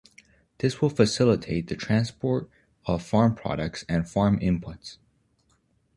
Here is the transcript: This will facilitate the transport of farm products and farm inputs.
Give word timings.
This 0.57 0.81
will 0.81 0.89
facilitate 0.89 1.67
the 1.67 1.75
transport 1.75 2.49
of 2.87 3.03
farm 3.03 3.35
products 3.35 3.85
and 3.87 4.09
farm 4.09 4.39
inputs. 4.39 4.97